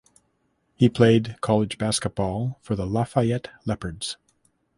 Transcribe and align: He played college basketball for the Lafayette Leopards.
He 0.73 0.89
played 0.89 1.35
college 1.41 1.77
basketball 1.77 2.57
for 2.63 2.75
the 2.75 2.87
Lafayette 2.87 3.51
Leopards. 3.67 4.17